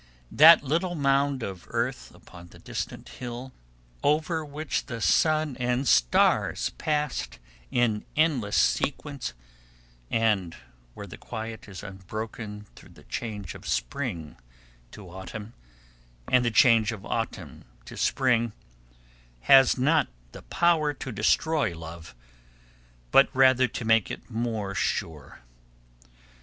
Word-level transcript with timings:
That 0.31 0.63
little 0.63 0.95
mound 0.95 1.43
of 1.43 1.67
earth 1.69 2.11
upon 2.15 2.47
the 2.47 2.57
distant 2.57 3.07
hill, 3.07 3.51
over 4.01 4.43
which 4.43 4.87
the 4.87 4.99
sun 4.99 5.55
and 5.57 5.87
stars 5.87 6.71
pass 6.79 7.27
in 7.69 8.03
endless 8.15 8.55
sequence, 8.57 9.33
and 10.09 10.55
where 10.95 11.05
the 11.05 11.19
quiet 11.19 11.67
is 11.67 11.83
unbroken 11.83 12.65
through 12.75 12.93
the 12.93 13.03
change 13.03 13.53
of 13.53 13.67
spring 13.67 14.37
to 14.89 15.07
autumn, 15.07 15.53
and 16.31 16.43
the 16.43 16.49
change 16.49 16.91
of 16.91 17.05
autumn 17.05 17.63
to 17.85 17.95
spring, 17.95 18.53
has 19.41 19.77
not 19.77 20.07
the 20.31 20.41
power 20.41 20.95
to 20.95 21.11
destroy 21.11 21.77
love, 21.77 22.15
but 23.11 23.29
rather 23.35 23.67
to 23.67 23.85
make 23.85 24.09
it 24.09 24.31
more 24.31 24.73
sure. 24.73 25.43